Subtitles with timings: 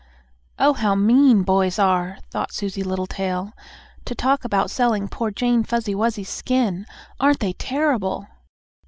[0.57, 3.53] "Oh, how mean boys are!" thought Susie Littletail.
[4.05, 6.87] "To talk about selling poor Jane Fuzzy Wuzzy's skin!
[7.19, 8.25] Aren't they terrible!"